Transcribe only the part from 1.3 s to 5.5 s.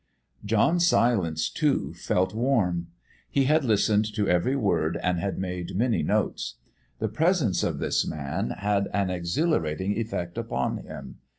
too, felt warm. He had listened to every word and had